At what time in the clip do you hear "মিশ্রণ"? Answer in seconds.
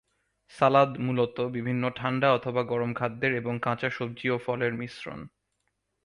4.73-5.19